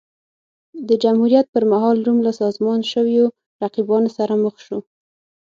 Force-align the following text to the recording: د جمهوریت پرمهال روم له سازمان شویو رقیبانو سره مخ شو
د 0.87 0.89
جمهوریت 1.03 1.45
پرمهال 1.53 1.97
روم 2.05 2.17
له 2.27 2.31
سازمان 2.41 2.79
شویو 2.91 3.25
رقیبانو 3.63 4.09
سره 4.17 4.33
مخ 4.43 4.55
شو 4.65 4.79